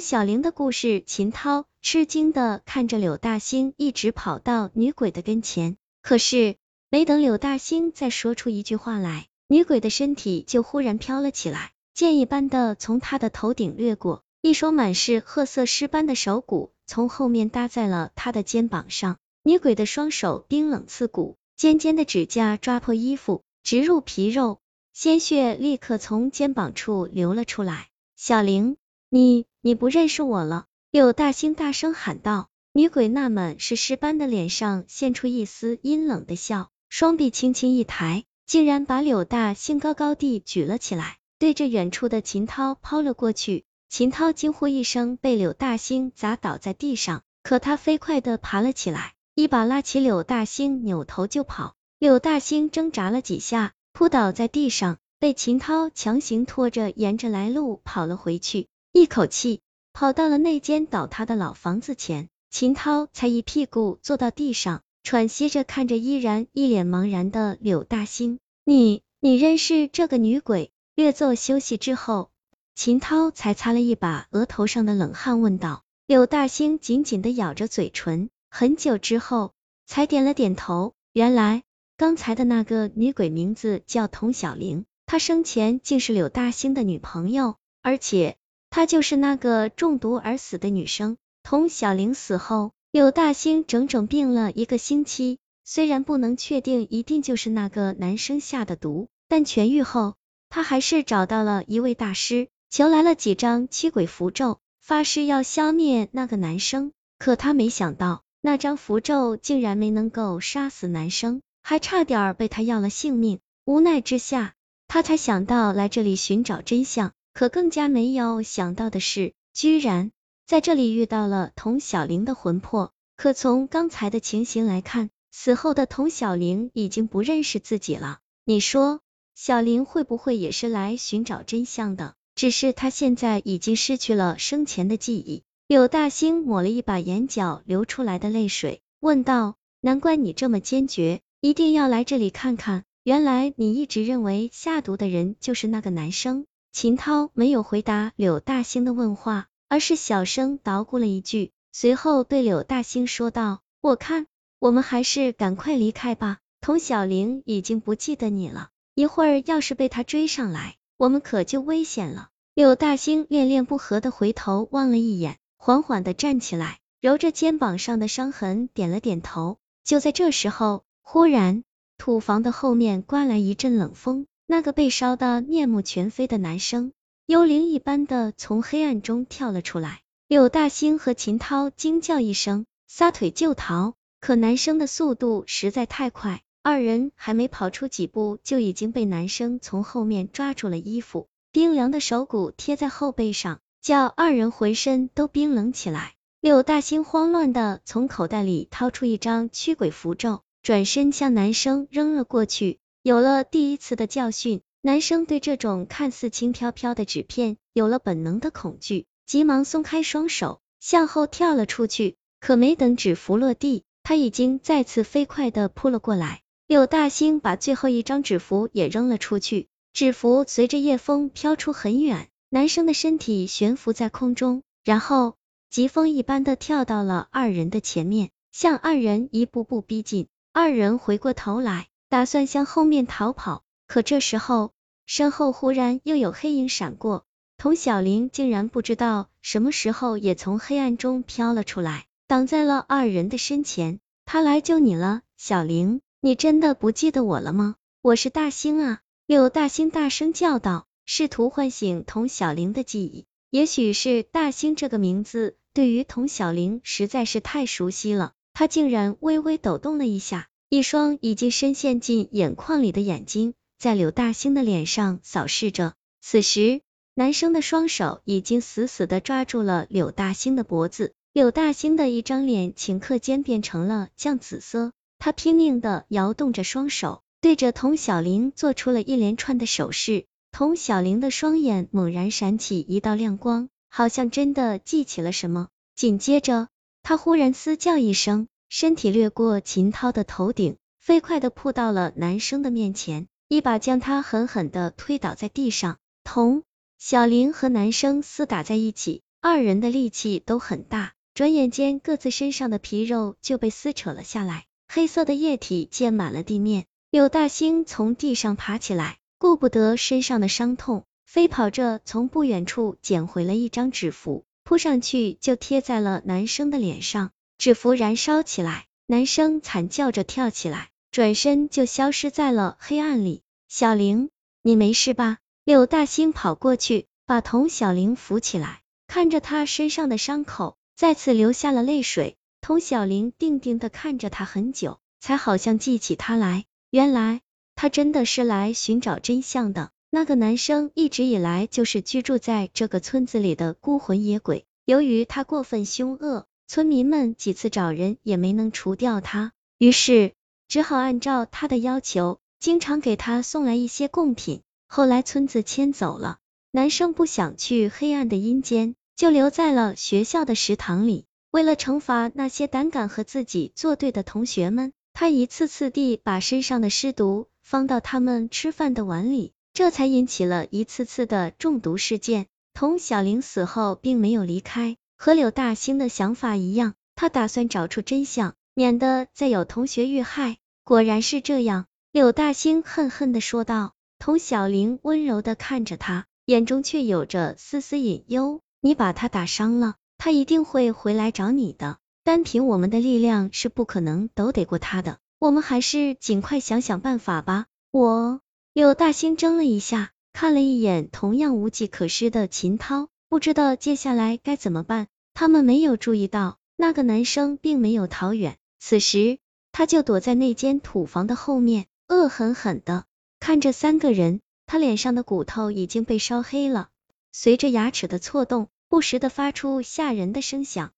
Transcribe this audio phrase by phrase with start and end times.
[0.00, 6.56] 小玲的故事，秦涛吃惊的看着柳大星一直跑到女鬼的跟前，可是
[6.88, 24.60] 没等柳大星再说出一句话来，女鬼的身体就忽然飘了起来，箭一般的从他的头顶掠过，一双满是褐色尸斑的手骨从后面搭在了他的肩膀上，女鬼的双手冰冷刺骨，尖尖的指甲抓破衣服，直入皮肉，
[24.94, 27.88] 鲜血立刻从肩膀处流了出来。
[28.16, 28.76] 小玲，
[29.10, 29.49] 你。
[29.62, 30.64] 你不认识我了？
[30.90, 32.48] 柳大星大声喊道。
[32.72, 43.64] 女鬼那满是尸斑的脸上现出一丝阴冷的笑，双臂轻轻一抬，竟然把柳大星高高地举了起来，对着远处的秦涛抛了过去。
[43.90, 51.74] 秦涛惊呼一声，被柳大星砸倒在地上，可他飞快的爬了起来，一把拉起柳大星，扭头就跑。
[51.98, 58.68] 柳大星挣扎了几下，扑倒在地上，被秦涛强行拖着，沿着来路跑了回去。
[58.92, 59.60] 一口气
[59.92, 68.40] 跑到了那间倒塌的老房子前，秦涛才一屁股坐到地上，喘息着看着依然一脸茫然的柳大兴。
[68.64, 70.72] 你你认识这个女鬼？
[70.96, 72.30] 略作休息之后，
[72.74, 75.84] 秦涛才擦了一把额头上的冷汗，问道。
[76.08, 79.52] 柳大兴紧紧的咬着嘴唇，很久之后
[79.86, 80.94] 才点了点头。
[81.12, 81.62] 原来
[81.96, 88.36] 刚才的那个女鬼名字叫童小玲，她生前竟是柳大兴的女朋友，而且。
[88.70, 91.16] 她就是那个中毒而死的女生。
[91.42, 95.38] 童小玲死后，柳大兴整整病了一个星期。
[95.64, 100.14] 虽然不能确定一定就是那个男生下的毒，但痊愈后，
[100.48, 106.92] 他还是找到了一位大师，求来了几张驱鬼符咒，发誓要消灭那个男生。
[107.18, 113.38] 可他没想到，那张符咒竟然没能够杀死男生，还差点被他要了性命。
[113.64, 114.54] 无奈之下，
[114.88, 117.12] 他才想到来这里寻找真相。
[117.32, 120.12] 可更加没有想到的是，居然
[120.46, 122.92] 在这里遇到了童小玲的魂魄。
[123.16, 128.18] 可从刚才的情形来看，死后的童小玲已经不认识自己了。
[128.44, 129.00] 你说，
[129.34, 132.14] 小玲会不会也是来寻找真相的？
[132.34, 135.42] 只是她现在已经失去了生前的记忆。
[135.66, 142.84] 柳大兴抹了一把眼角流出来的泪水，问道：“难怪你这么坚决，一定要来这里看看。
[143.04, 154.28] 原来你一直认为下毒的人就是那个男生。”秦涛没有回答柳大兴的问话，而是小声捣鼓了一句，随后对柳大兴说道：“我看
[154.60, 156.38] 我们还是赶快离开吧。
[156.60, 169.58] 童小玲已经不记得你了，一会儿要是被他追上来，我们可就危险了。”柳大兴恋恋不和的回头望了一眼，缓缓的站起来，揉着肩膀上的伤痕，点了点头。
[169.82, 171.64] 就在这时候，忽然
[171.98, 174.26] 土房的后面刮来一阵冷风。
[174.50, 176.90] 那个被烧的面目全非的男生，
[177.24, 180.00] 幽灵一般的从黑暗中跳了出来。
[180.26, 183.94] 柳大星和秦涛惊叫一声，撒腿就逃。
[184.18, 196.14] 可男生的速度实在太快，二人还没跑出几步，就已经被男生从后面抓住了衣服，冰凉的手骨贴在后背上，叫二人浑身都冰冷起来。
[196.40, 202.79] 柳大星慌乱的从口袋里掏出一张驱鬼符咒，转身向男生扔了过去。
[203.02, 212.16] 有了第一次的教训，男生对这种看似轻飘飘的纸片有了本能的恐惧，急忙松开双手，向后跳了出去。
[212.40, 216.42] 可没等纸符落地，他已经再次飞快的扑了过来。
[216.66, 225.36] 柳大兴把最后一张纸符也扔了出去，纸符随着夜风飘出很远，男生的身体悬浮在空中，然后
[225.70, 230.28] 疾风一般的跳到了二人的前面，向二人一步步逼近。
[230.52, 231.89] 二人回过头来。
[232.10, 234.72] 打算向后面逃跑，可这时候
[235.06, 237.24] 身后忽然又有黑影闪过，
[237.56, 244.00] 童小玲竟然不知道什么时候也从黑暗中飘了出来，挡在了二人的身前。
[244.24, 247.76] 他来救你了，小玲，你真的不记得我了吗？
[248.02, 248.98] 我是大星啊！
[249.26, 253.26] 柳大星大声叫道，试图唤醒童小玲的记忆。
[253.50, 260.48] 也许是大星这个名字对于童小玲实在是太熟悉了，他竟然微微抖动了一下。
[260.70, 265.94] 一双已经深陷进眼眶里的眼睛在柳大星的脸上扫视着。
[266.20, 266.80] 此时，
[267.14, 271.12] 男生的双手已经死死的抓住了柳大星的脖子。
[271.32, 280.26] 柳大星的一张脸顷刻间变成了酱紫色，他拼命的摇动着双手，对着童小玲做出了一连串的手势。
[280.52, 285.66] 童小玲的双眼猛然闪起一道亮光，好像真的记起了什么。
[285.96, 286.68] 紧接着，
[287.02, 288.46] 他忽然嘶叫一声。
[288.72, 295.98] 身体掠过秦涛的头顶，飞快的扑到了男生的面前，一把将他狠狠的推倒在地上。
[296.22, 296.62] 童
[296.96, 306.86] 小玲和男生厮打在一起，二人的力气都很大，转眼间各自身上的皮肉就被撕扯了下来，黑色的液体溅满了地面。
[307.10, 317.32] 柳大星从地上爬起来，顾不得身上的伤痛，飞跑着从不远处捡回了一张纸符，扑上去就贴在了男生的脸上。
[317.60, 323.42] 纸符燃烧起来，男生惨叫着跳起来，转身就消失在了黑暗里。
[323.68, 324.30] 小玲，
[324.62, 325.36] 你没事吧？
[325.64, 332.38] 柳大星跑过去，把童小玲扶起来，看着她身上的伤口，再次流下了泪水。
[332.62, 336.64] 童小玲定定的看着他很久，才好像记起他来。
[336.88, 337.42] 原来
[337.74, 339.90] 他真的是来寻找真相的。
[340.08, 344.64] 那个男生一直以来就是居住在这个村子里的孤魂野鬼。
[344.86, 350.34] 由于他过分凶恶，村民们几次找人也没能除掉他，于是
[350.68, 354.60] 只好按照他的要求，经常给他送来一些贡品。
[354.86, 356.38] 后来村子迁走了，
[356.70, 361.24] 男生不想去黑暗的阴间，就留在了学校的食堂里。
[361.50, 364.92] 为了惩罚那些胆敢和自己作对的同学们。
[365.12, 372.46] 他一次次地把身上的尸毒放到他们吃饭的碗里，这才引起了一次次的中毒事件。
[372.74, 380.56] 童小玲死后并没有离开，和柳大兴的想法一样，他打算找出真相，免得再有同学遇害。
[380.82, 383.92] 果然是这样，柳大兴恨恨的说道。
[384.18, 388.62] 童小玲温柔的看着他，眼中却有着丝丝隐忧。
[388.80, 391.98] 你把他打伤了，他一定会回来找你的。
[392.24, 397.66] 单凭我们的力量是不可能斗得过他的，我们还是尽快想想办法吧。
[397.90, 398.40] 我
[398.72, 405.08] 柳大兴怔了一下，看了一眼同样无计可施的秦涛，不知道接下来该怎么办。
[405.34, 409.38] 他们没有注意到，那个男生并没有逃远，此时
[409.72, 413.04] 他就躲在那间土房的后面，恶狠狠的
[413.38, 414.40] 看着三个人。
[414.66, 416.90] 他脸上的骨头已经被烧黑了，
[417.32, 420.92] 随着牙齿的错动，不时的发出吓人的声响。